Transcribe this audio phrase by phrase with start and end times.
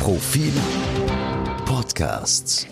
[0.00, 0.50] Profil
[1.66, 2.66] Podcasts.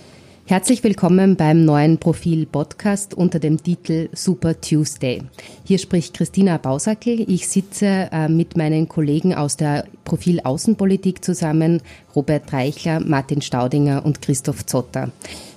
[0.46, 5.22] Herzlich willkommen beim neuen Profil Podcast unter dem Titel Super Tuesday.
[5.64, 7.30] Hier spricht Christina Bausackel.
[7.30, 11.82] Ich sitze äh, mit meinen Kollegen aus der Profil Außenpolitik zusammen,
[12.16, 15.10] Robert Reichler, Martin Staudinger und Christoph Zotter.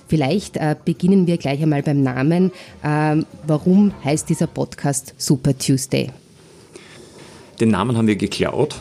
[0.08, 2.52] Vielleicht äh, beginnen wir gleich einmal beim Namen.
[2.82, 6.10] Äh, warum heißt dieser Podcast Super Tuesday?
[7.60, 8.78] Den Namen haben wir geklaut.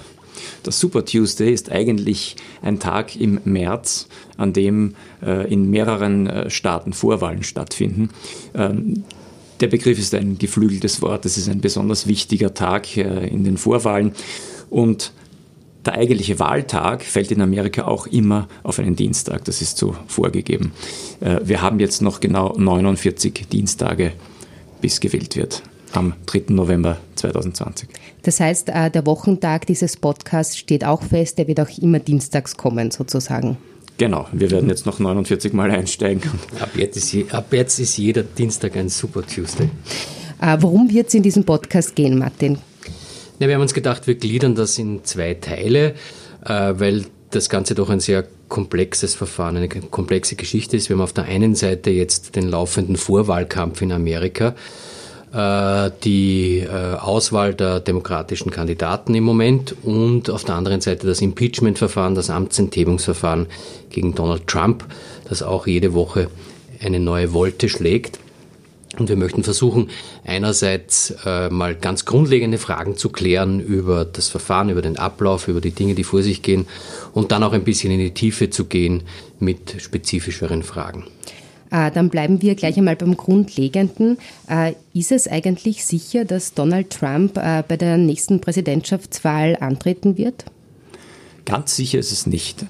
[0.65, 6.49] Der Super Tuesday ist eigentlich ein Tag im März, an dem äh, in mehreren äh,
[6.49, 8.09] Staaten Vorwahlen stattfinden.
[8.53, 9.03] Ähm,
[9.59, 13.57] der Begriff ist ein geflügeltes Wort, es ist ein besonders wichtiger Tag äh, in den
[13.57, 14.13] Vorwahlen
[14.69, 15.13] und
[15.85, 19.45] der eigentliche Wahltag fällt in Amerika auch immer auf einen Dienstag.
[19.45, 20.73] Das ist so vorgegeben.
[21.21, 24.13] Äh, wir haben jetzt noch genau 49 Dienstage,
[24.79, 26.45] bis gewählt wird am 3.
[26.49, 27.89] November 2020.
[28.23, 32.57] Das heißt, äh, der Wochentag dieses Podcasts steht auch fest, der wird auch immer dienstags
[32.57, 33.57] kommen, sozusagen.
[33.97, 36.23] Genau, wir werden jetzt noch 49 Mal einsteigen.
[36.59, 39.69] Ab jetzt ist, ab jetzt ist jeder Dienstag ein Super Tuesday.
[40.41, 42.57] Äh, worum wird es in diesem Podcast gehen, Martin?
[43.39, 45.95] Ja, wir haben uns gedacht, wir gliedern das in zwei Teile,
[46.45, 50.89] äh, weil das Ganze doch ein sehr komplexes Verfahren, eine komplexe Geschichte ist.
[50.89, 54.55] Wir haben auf der einen Seite jetzt den laufenden Vorwahlkampf in Amerika,
[55.33, 62.15] die äh, Auswahl der demokratischen Kandidaten im Moment und auf der anderen Seite das Impeachment-Verfahren,
[62.15, 63.47] das Amtsenthebungsverfahren
[63.89, 64.85] gegen Donald Trump,
[65.29, 66.27] das auch jede Woche
[66.83, 68.19] eine neue Wolte schlägt.
[68.99, 69.89] Und wir möchten versuchen,
[70.25, 75.61] einerseits äh, mal ganz grundlegende Fragen zu klären über das Verfahren, über den Ablauf, über
[75.61, 76.67] die Dinge, die vor sich gehen
[77.13, 79.03] und dann auch ein bisschen in die Tiefe zu gehen
[79.39, 81.05] mit spezifischeren Fragen.
[81.71, 84.17] Äh, dann bleiben wir gleich einmal beim Grundlegenden.
[84.47, 90.45] Äh, ist es eigentlich sicher, dass Donald Trump äh, bei der nächsten Präsidentschaftswahl antreten wird?
[91.45, 92.65] Ganz sicher ist es nicht.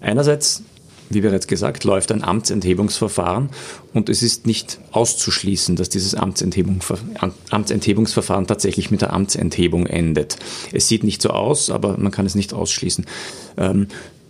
[0.00, 0.62] Einerseits
[1.10, 3.50] wie bereits gesagt, läuft ein Amtsenthebungsverfahren
[3.92, 10.38] und es ist nicht auszuschließen, dass dieses Amtsenthebungsverfahren tatsächlich mit der Amtsenthebung endet.
[10.72, 13.06] Es sieht nicht so aus, aber man kann es nicht ausschließen.
[13.56, 13.86] Ähm,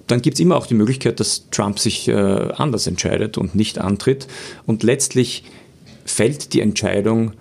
[0.06, 3.78] dann gibt es immer auch die Möglichkeit, dass Trump sich äh, anders entscheidet und nicht
[3.78, 4.26] antritt.
[4.66, 5.44] Und letztlich
[6.04, 7.32] fällt die Entscheidung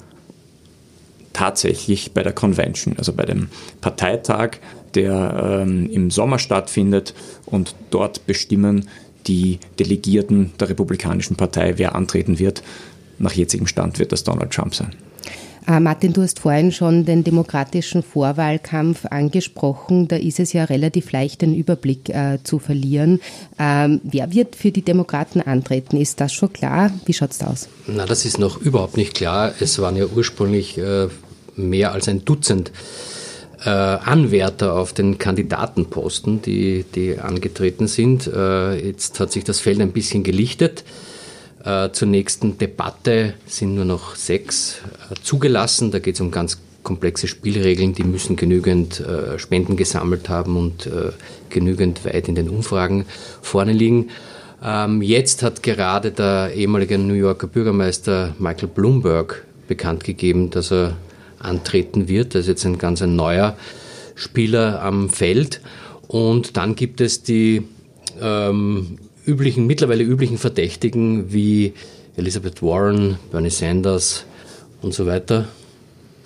[1.33, 3.49] tatsächlich bei der Convention, also bei dem
[3.81, 4.57] Parteitag,
[4.95, 7.13] der ähm, im Sommer stattfindet.
[7.45, 8.87] Und dort bestimmen
[9.27, 12.63] die Delegierten der Republikanischen Partei, wer antreten wird.
[13.19, 14.95] Nach jetzigem Stand wird das Donald Trump sein.
[15.67, 20.07] Äh, Martin, du hast vorhin schon den demokratischen Vorwahlkampf angesprochen.
[20.07, 23.21] Da ist es ja relativ leicht, den Überblick äh, zu verlieren.
[23.59, 25.97] Ähm, wer wird für die Demokraten antreten?
[25.97, 26.91] Ist das schon klar?
[27.05, 27.69] Wie schaut es aus?
[27.87, 29.53] Na, das ist noch überhaupt nicht klar.
[29.59, 31.07] Es waren ja ursprünglich äh,
[31.55, 32.71] mehr als ein Dutzend
[33.63, 38.27] äh, Anwärter auf den Kandidatenposten, die, die angetreten sind.
[38.27, 40.83] Äh, jetzt hat sich das Feld ein bisschen gelichtet.
[41.63, 45.91] Äh, zur nächsten Debatte sind nur noch sechs äh, zugelassen.
[45.91, 47.93] Da geht es um ganz komplexe Spielregeln.
[47.93, 50.89] Die müssen genügend äh, Spenden gesammelt haben und
[51.49, 53.05] genügend weit in den Umfragen
[53.41, 54.09] vorne liegen.
[54.61, 60.97] Ähm, jetzt hat gerade der ehemalige New Yorker Bürgermeister Michael Bloomberg bekannt gegeben, dass er
[61.39, 62.35] antreten wird.
[62.35, 63.55] Das ist jetzt ein ganz ein neuer
[64.15, 65.61] Spieler am Feld.
[66.07, 67.63] Und dann gibt es die
[68.21, 71.73] ähm, üblichen, mittlerweile üblichen Verdächtigen wie
[72.17, 74.25] Elizabeth Warren, Bernie Sanders
[74.81, 75.47] und so weiter.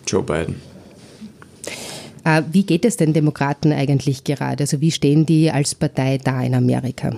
[0.05, 0.55] Joe Biden.
[2.23, 4.63] Äh, wie geht es den Demokraten eigentlich gerade?
[4.63, 7.17] Also wie stehen die als Partei da in Amerika?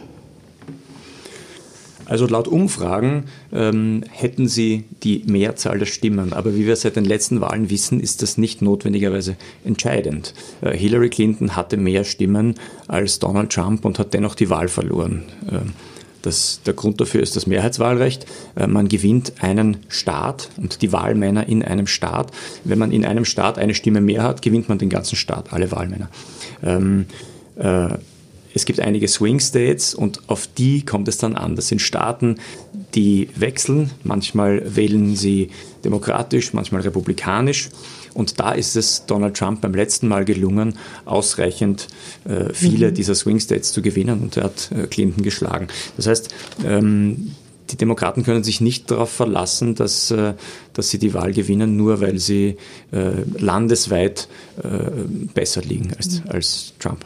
[2.10, 6.34] Also laut Umfragen ähm, hätten sie die Mehrzahl der Stimmen.
[6.34, 10.34] Aber wie wir seit den letzten Wahlen wissen, ist das nicht notwendigerweise entscheidend.
[10.62, 12.56] Äh, Hillary Clinton hatte mehr Stimmen
[12.88, 15.24] als Donald Trump und hat dennoch die Wahl verloren.
[15.52, 15.60] Äh,
[16.24, 18.26] das, der Grund dafür ist das Mehrheitswahlrecht.
[18.56, 22.32] Äh, man gewinnt einen Staat und die Wahlmänner in einem Staat.
[22.64, 25.72] Wenn man in einem Staat eine Stimme mehr hat, gewinnt man den ganzen Staat, alle
[25.72, 26.10] Wahlmänner.
[26.64, 27.06] Ähm,
[27.56, 27.90] äh,
[28.60, 31.56] es gibt einige Swing States und auf die kommt es dann an.
[31.56, 32.36] Das sind Staaten,
[32.94, 33.92] die wechseln.
[34.04, 35.50] Manchmal wählen sie
[35.86, 37.70] demokratisch, manchmal republikanisch.
[38.14, 40.74] Und da ist es Donald Trump beim letzten Mal gelungen,
[41.06, 41.88] ausreichend
[42.26, 42.96] äh, viele mhm.
[42.96, 45.68] dieser Swing States zu gewinnen und er hat äh, Clinton geschlagen.
[45.96, 46.34] Das heißt,
[46.66, 47.32] ähm,
[47.70, 50.34] die Demokraten können sich nicht darauf verlassen, dass, äh,
[50.74, 52.58] dass sie die Wahl gewinnen, nur weil sie
[52.92, 54.28] äh, landesweit
[54.62, 54.90] äh,
[55.34, 56.30] besser liegen als, mhm.
[56.30, 57.06] als Trump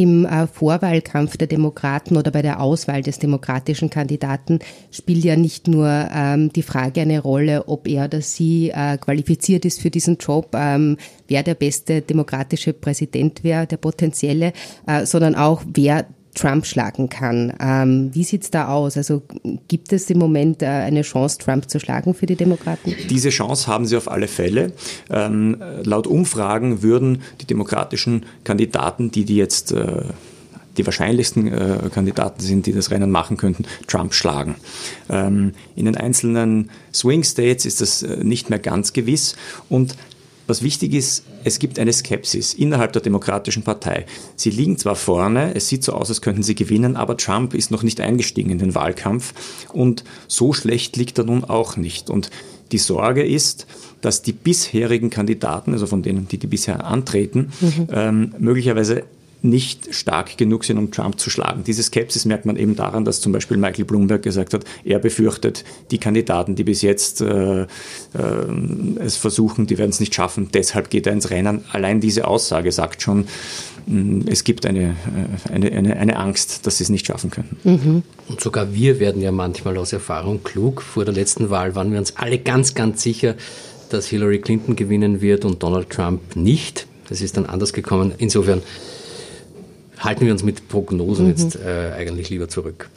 [0.00, 4.60] im äh, Vorwahlkampf der Demokraten oder bei der Auswahl des demokratischen Kandidaten
[4.90, 9.66] spielt ja nicht nur ähm, die Frage eine Rolle, ob er oder sie äh, qualifiziert
[9.66, 10.96] ist für diesen Job, ähm,
[11.28, 14.54] wer der beste demokratische Präsident wäre, der potenzielle,
[14.86, 17.52] äh, sondern auch wer Trump schlagen kann.
[17.60, 18.96] Ähm, wie sieht's da aus?
[18.96, 19.22] Also
[19.68, 22.94] gibt es im Moment äh, eine Chance, Trump zu schlagen für die Demokraten?
[23.08, 24.72] Diese Chance haben sie auf alle Fälle.
[25.10, 30.02] Ähm, laut Umfragen würden die demokratischen Kandidaten, die die jetzt äh,
[30.76, 34.54] die wahrscheinlichsten äh, Kandidaten sind, die das Rennen machen könnten, Trump schlagen.
[35.08, 39.36] Ähm, in den einzelnen Swing States ist das äh, nicht mehr ganz gewiss
[39.68, 39.96] und
[40.50, 44.04] was wichtig ist, es gibt eine Skepsis innerhalb der Demokratischen Partei.
[44.36, 47.70] Sie liegen zwar vorne, es sieht so aus, als könnten sie gewinnen, aber Trump ist
[47.70, 49.32] noch nicht eingestiegen in den Wahlkampf
[49.72, 52.10] und so schlecht liegt er nun auch nicht.
[52.10, 52.30] Und
[52.72, 53.66] die Sorge ist,
[54.00, 57.88] dass die bisherigen Kandidaten, also von denen, die, die bisher antreten, mhm.
[57.92, 59.04] ähm, möglicherweise
[59.42, 61.64] nicht stark genug sind, um Trump zu schlagen.
[61.64, 65.64] Diese Skepsis merkt man eben daran, dass zum Beispiel Michael Bloomberg gesagt hat, er befürchtet,
[65.90, 67.66] die Kandidaten, die bis jetzt äh, äh,
[68.98, 71.64] es versuchen, die werden es nicht schaffen, deshalb geht er ins Rennen.
[71.72, 73.26] Allein diese Aussage sagt schon,
[73.86, 77.30] mh, mm, es gibt eine, äh, eine, eine, eine, Angst, dass sie es nicht schaffen
[77.30, 77.56] können.
[77.64, 78.02] Mhm.
[78.28, 80.82] Und sogar wir werden ja manchmal aus Erfahrung klug.
[80.82, 83.36] Vor der letzten Wahl waren wir uns alle ganz, ganz sicher,
[83.88, 86.86] dass Hillary Clinton gewinnen wird und Donald Trump nicht.
[87.08, 88.12] Das ist dann anders gekommen.
[88.18, 88.62] Insofern
[90.00, 91.30] halten wir uns mit Prognosen mhm.
[91.30, 92.90] jetzt äh, eigentlich lieber zurück.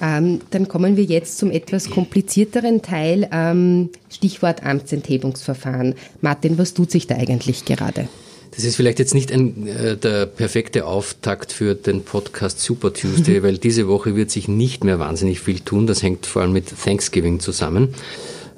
[0.00, 5.94] Ähm, dann kommen wir jetzt zum etwas komplizierteren Teil, ähm, Stichwort Amtsenthebungsverfahren.
[6.20, 8.08] Martin, was tut sich da eigentlich gerade?
[8.54, 13.42] Das ist vielleicht jetzt nicht ein, äh, der perfekte Auftakt für den Podcast Super Tuesday,
[13.42, 15.86] weil diese Woche wird sich nicht mehr wahnsinnig viel tun.
[15.86, 17.94] Das hängt vor allem mit Thanksgiving zusammen,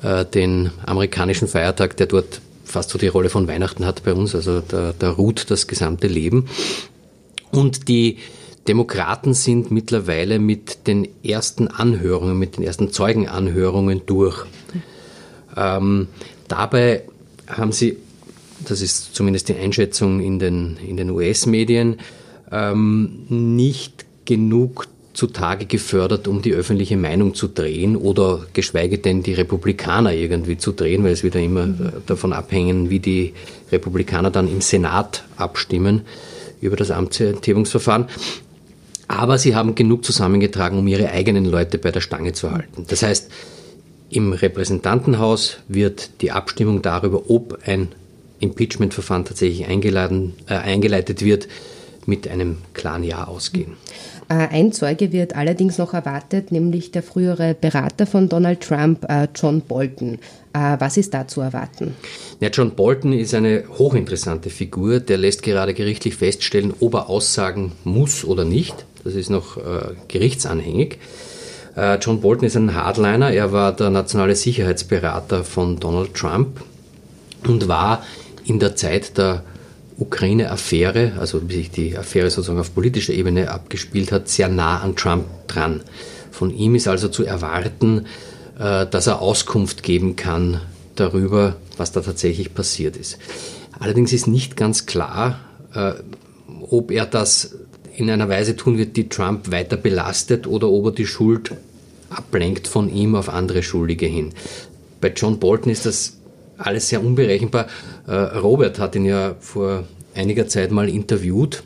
[0.02, 4.34] äh, den amerikanischen Feiertag, der dort fast so die Rolle von Weihnachten hat bei uns.
[4.34, 6.46] Also da, da ruht das gesamte Leben.
[7.50, 8.18] Und die
[8.68, 14.44] Demokraten sind mittlerweile mit den ersten Anhörungen, mit den ersten Zeugenanhörungen durch.
[15.56, 16.08] Ähm,
[16.48, 17.04] dabei
[17.48, 17.96] haben sie,
[18.66, 21.96] das ist zumindest die Einschätzung in den, in den US-Medien,
[22.52, 29.32] ähm, nicht genug zutage gefördert, um die öffentliche Meinung zu drehen oder geschweige denn die
[29.32, 31.66] Republikaner irgendwie zu drehen, weil es wieder immer
[32.06, 33.32] davon abhängen, wie die
[33.72, 36.02] Republikaner dann im Senat abstimmen
[36.60, 38.06] über das Amtsenthebungsverfahren.
[39.08, 42.84] Aber sie haben genug zusammengetragen, um ihre eigenen Leute bei der Stange zu halten.
[42.88, 43.30] Das heißt,
[44.10, 47.88] im Repräsentantenhaus wird die Abstimmung darüber, ob ein
[48.40, 51.48] Impeachment-Verfahren tatsächlich äh, eingeleitet wird,
[52.08, 53.74] mit einem klaren Ja ausgehen.
[54.28, 59.28] Äh, ein Zeuge wird allerdings noch erwartet, nämlich der frühere Berater von Donald Trump, äh,
[59.34, 60.14] John Bolton.
[60.54, 61.94] Äh, was ist da zu erwarten?
[62.40, 65.00] Ja, John Bolton ist eine hochinteressante Figur.
[65.00, 68.86] Der lässt gerade gerichtlich feststellen, ob er aussagen muss oder nicht.
[69.04, 70.98] Das ist noch äh, gerichtsanhängig.
[71.76, 73.32] Äh, John Bolton ist ein Hardliner.
[73.32, 76.62] Er war der nationale Sicherheitsberater von Donald Trump
[77.46, 78.02] und war
[78.46, 79.42] in der Zeit der
[79.98, 84.96] Ukraine-Affäre, also wie sich die Affäre sozusagen auf politischer Ebene abgespielt hat, sehr nah an
[84.96, 85.80] Trump dran.
[86.30, 88.06] Von ihm ist also zu erwarten,
[88.58, 90.60] äh, dass er Auskunft geben kann
[90.94, 93.18] darüber, was da tatsächlich passiert ist.
[93.78, 95.40] Allerdings ist nicht ganz klar,
[95.74, 95.94] äh,
[96.70, 97.56] ob er das
[97.96, 101.52] in einer Weise tun wird, die Trump weiter belastet oder ob er die Schuld
[102.10, 104.32] ablenkt von ihm auf andere Schuldige hin.
[105.00, 106.17] Bei John Bolton ist das
[106.58, 107.66] alles sehr unberechenbar.
[108.06, 109.84] Äh, Robert hat ihn ja vor
[110.14, 111.62] einiger Zeit mal interviewt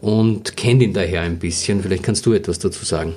[0.00, 1.82] und kennt ihn daher ein bisschen.
[1.82, 3.14] Vielleicht kannst du etwas dazu sagen.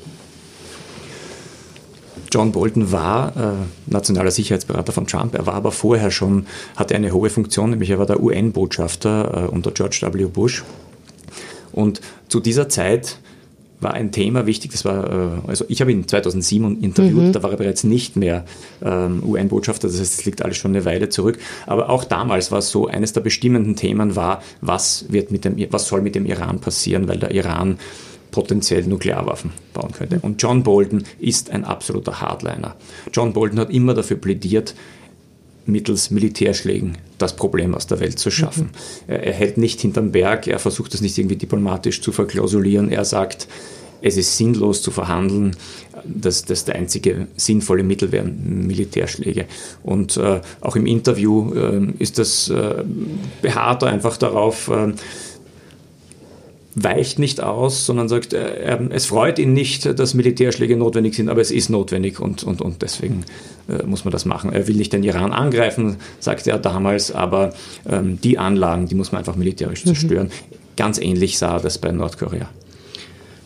[2.32, 5.34] John Bolton war äh, nationaler Sicherheitsberater von Trump.
[5.34, 6.46] Er war aber vorher schon,
[6.76, 10.26] hatte eine hohe Funktion, nämlich er war der UN-Botschafter äh, unter George W.
[10.26, 10.64] Bush.
[11.72, 13.18] Und zu dieser Zeit
[13.82, 17.32] war ein Thema wichtig, das war, äh, also ich habe ihn 2007 interviewt, mhm.
[17.32, 18.46] da war er bereits nicht mehr
[18.84, 21.40] ähm, UN-Botschafter, das heißt, es liegt alles schon eine Weile zurück.
[21.66, 25.56] Aber auch damals war es so, eines der bestimmenden Themen war, was wird mit dem,
[25.72, 27.80] was soll mit dem Iran passieren, weil der Iran
[28.32, 30.20] potenziell Nuklearwaffen bauen könnte.
[30.22, 32.76] Und John Bolton ist ein absoluter Hardliner.
[33.12, 34.76] John Bolton hat immer dafür plädiert,
[35.72, 38.70] mittels Militärschlägen das Problem aus der Welt zu schaffen.
[39.08, 39.14] Mhm.
[39.14, 42.92] Er, hält nicht hinterm Berg, er versucht das nicht irgendwie diplomatisch zu verklausulieren.
[42.92, 43.48] Er sagt,
[44.02, 45.56] es ist sinnlos zu verhandeln,
[46.06, 49.46] dass das der einzige sinnvolle Mittel wären Militärschläge.
[49.84, 52.84] Und äh, auch im Interview äh, ist das äh,
[53.42, 54.94] beharrt einfach darauf, äh,
[56.84, 61.42] weicht nicht aus, sondern sagt, äh, es freut ihn nicht, dass Militärschläge notwendig sind, aber
[61.42, 63.26] es ist notwendig und, und, und deswegen
[63.68, 64.54] äh, muss man das machen.
[64.54, 67.54] Er will nicht den Iran angreifen, sagte er damals, aber
[67.90, 69.90] ähm, die Anlagen, die muss man einfach militärisch mhm.
[69.90, 70.32] zerstören.
[70.78, 72.50] Ganz ähnlich sah er das bei Nordkorea.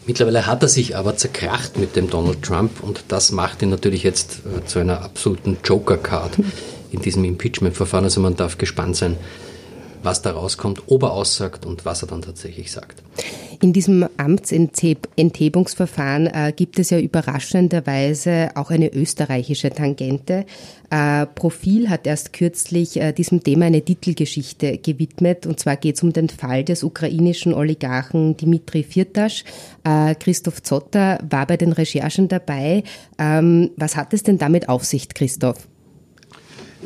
[0.06, 4.04] Mittlerweile hat er sich aber zerkracht mit dem Donald Trump und das macht ihn natürlich
[4.04, 6.40] jetzt äh, zu einer absoluten Joker-Card
[6.92, 8.04] in diesem Impeachment-Verfahren.
[8.04, 9.18] Also man darf gespannt sein,
[10.04, 13.02] was da rauskommt, ob er aussagt und was er dann tatsächlich sagt.
[13.62, 20.46] In diesem Amtsenthebungsverfahren äh, gibt es ja überraschenderweise auch eine österreichische Tangente.
[20.90, 25.46] Äh, Profil hat erst kürzlich äh, diesem Thema eine Titelgeschichte gewidmet.
[25.46, 29.46] Und zwar geht es um den Fall des ukrainischen Oligarchen Dimitri Firtasch.
[29.86, 32.84] Äh, Christoph Zotter war bei den Recherchen dabei.
[33.18, 35.70] Ähm, was hat es denn damit auf sich, Christoph?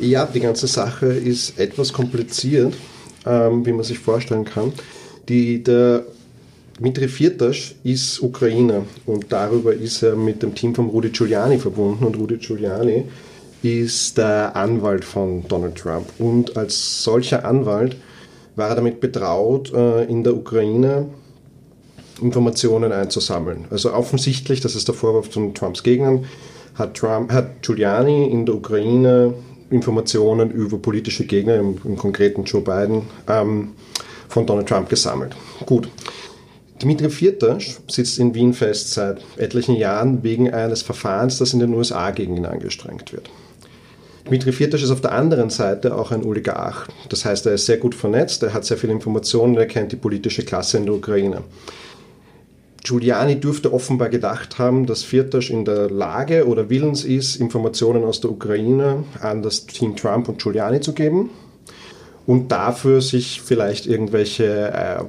[0.00, 2.74] Ja, die ganze Sache ist etwas kompliziert,
[3.28, 4.72] ähm, wie man sich vorstellen kann.
[5.28, 6.04] Die, der
[6.78, 12.04] Dmitri Firtasch ist Ukrainer und darüber ist er mit dem Team von Rudi Giuliani verbunden
[12.04, 13.04] und Rudi Giuliani
[13.62, 17.96] ist der Anwalt von Donald Trump und als solcher Anwalt
[18.54, 21.06] war er damit betraut, äh, in der Ukraine
[22.20, 23.66] Informationen einzusammeln.
[23.70, 26.26] Also offensichtlich, das ist der Vorwurf von Trumps Gegnern,
[26.74, 29.34] hat, Trump, hat Giuliani in der Ukraine
[29.70, 33.72] Informationen über politische Gegner, im, im konkreten Joe Biden, ähm,
[34.28, 35.34] von Donald Trump gesammelt.
[35.66, 35.88] Gut.
[36.80, 41.74] Dmitri Firtasch sitzt in Wien fest seit etlichen Jahren wegen eines Verfahrens, das in den
[41.74, 43.28] USA gegen ihn angestrengt wird.
[44.28, 46.86] Dmitri Firtasch ist auf der anderen Seite auch ein Oligarch.
[47.08, 49.96] Das heißt, er ist sehr gut vernetzt, er hat sehr viele Informationen, er kennt die
[49.96, 51.42] politische Klasse in der Ukraine.
[52.88, 58.22] Giuliani dürfte offenbar gedacht haben, dass Firtasch in der Lage oder willens ist, Informationen aus
[58.22, 61.28] der Ukraine an das Team Trump und Giuliani zu geben
[62.24, 65.04] und dafür sich vielleicht irgendwelche äh,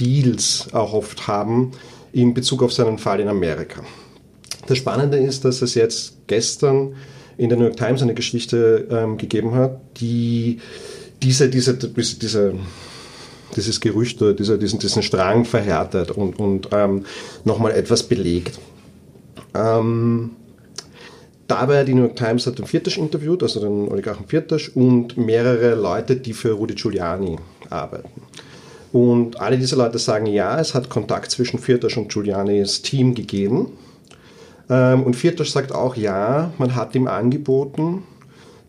[0.00, 1.70] Deals erhofft haben
[2.12, 3.82] in Bezug auf seinen Fall in Amerika.
[4.66, 6.96] Das Spannende ist, dass es jetzt gestern
[7.36, 10.58] in der New York Times eine Geschichte ähm, gegeben hat, die
[11.22, 12.54] diese, diese, diese,
[13.56, 17.04] dieses Gerücht oder dieser, diesen, diesen Strang verhärtet und, und ähm,
[17.44, 18.58] nochmal etwas belegt.
[19.54, 20.30] Ähm,
[21.46, 25.74] dabei die New York Times hat den Viertasch interviewt, also den Oligarchen Viertasch und mehrere
[25.74, 27.36] Leute, die für Rudy Giuliani
[27.68, 28.22] arbeiten.
[28.92, 33.72] Und alle diese Leute sagen, ja, es hat Kontakt zwischen Viertasch und Giulianis Team gegeben.
[34.68, 38.02] Ähm, und Viertasch sagt auch, ja, man hat ihm angeboten,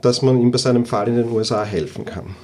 [0.02, 2.36] dass man ihm bei seinem Fall in den USA helfen kann.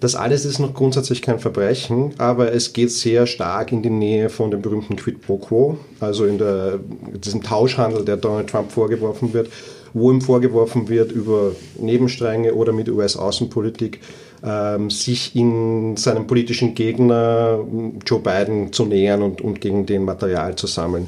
[0.00, 4.28] Das alles ist noch grundsätzlich kein Verbrechen, aber es geht sehr stark in die Nähe
[4.28, 6.78] von dem berühmten Quid pro quo, also in der,
[7.24, 9.48] diesem Tauschhandel, der Donald Trump vorgeworfen wird,
[9.94, 14.00] wo ihm vorgeworfen wird, über Nebenstränge oder mit US-Außenpolitik
[14.44, 17.60] ähm, sich in seinem politischen Gegner
[18.06, 21.06] Joe Biden zu nähern und, und gegen den Material zu sammeln.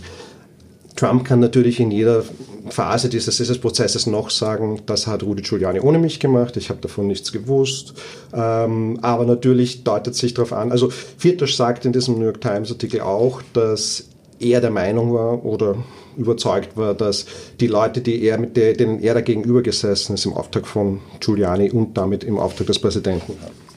[0.97, 2.25] Trump kann natürlich in jeder
[2.69, 7.07] Phase dieses, Prozesses noch sagen, das hat Rudy Giuliani ohne mich gemacht, ich habe davon
[7.07, 7.95] nichts gewusst.
[8.33, 12.71] Ähm, aber natürlich deutet sich darauf an, also Viertasch sagt in diesem New York Times
[12.71, 14.05] Artikel auch, dass
[14.41, 15.77] er der Meinung war oder
[16.17, 17.27] überzeugt war, dass
[17.61, 21.71] die Leute, die er mit der, denen er dagegenüber gesessen ist, im Auftrag von Giuliani
[21.71, 23.68] und damit im Auftrag des Präsidenten haben.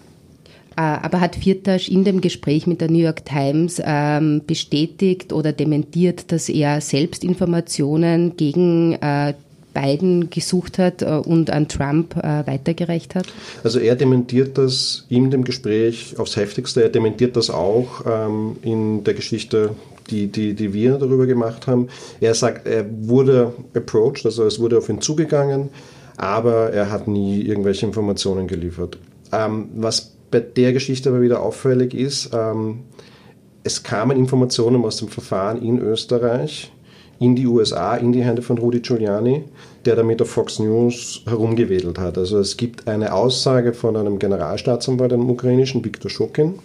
[0.78, 5.52] Äh, aber hat Firtasch in dem Gespräch mit der New York Times ähm, bestätigt oder
[5.52, 9.34] dementiert, dass er selbst Informationen gegen äh,
[9.74, 13.26] Biden gesucht hat äh, und an Trump äh, weitergereicht hat?
[13.64, 16.84] Also er dementiert das in dem Gespräch aufs heftigste.
[16.84, 19.76] Er dementiert das auch ähm, in der Geschichte,
[20.10, 21.88] die, die, die wir darüber gemacht haben.
[22.20, 25.70] Er sagt, er wurde approached, also es wurde auf ihn zugegangen,
[26.18, 28.98] aber er hat nie irgendwelche Informationen geliefert.
[29.32, 32.80] Ähm, was bei der Geschichte aber wieder auffällig ist, ähm,
[33.64, 36.72] es kamen Informationen aus dem Verfahren in Österreich,
[37.20, 39.44] in die USA, in die Hände von Rudi Giuliani,
[39.86, 42.18] der damit auf Fox News herumgewedelt hat.
[42.18, 46.56] Also es gibt eine Aussage von einem Generalstaatsanwalt, einem ukrainischen, Viktor Schokin,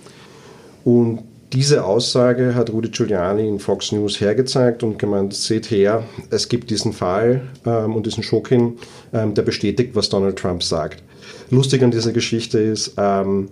[0.85, 6.49] und diese Aussage hat Rudi Giuliani in Fox News hergezeigt und gemeint, seht her, es
[6.49, 8.79] gibt diesen Fall ähm, und diesen Schokin,
[9.13, 11.03] ähm, der bestätigt, was Donald Trump sagt.
[11.51, 13.49] Lustig an dieser Geschichte ist, ähm,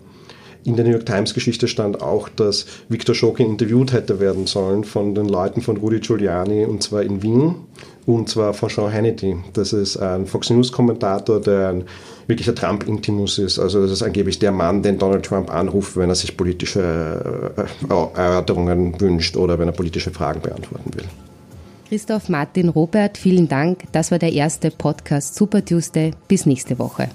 [0.65, 4.85] in der New York Times Geschichte stand auch, dass Viktor Schokin interviewt hätte werden sollen
[4.85, 7.55] von den Leuten von Rudy Giuliani und zwar in Wien
[8.07, 9.37] und zwar von Sean Hannity.
[9.53, 11.85] Das ist ein Fox News Kommentator, der ein
[12.27, 13.59] wirklicher Trump-Intimus ist.
[13.59, 18.19] Also das ist angeblich der Mann, den Donald Trump anruft, wenn er sich politische äh,
[18.19, 21.05] Erörterungen wünscht oder wenn er politische Fragen beantworten will.
[21.91, 23.85] Christoph Martin Robert, vielen Dank.
[23.93, 26.13] Das war der erste Podcast Super Tuesday.
[26.27, 27.09] Bis nächste Woche.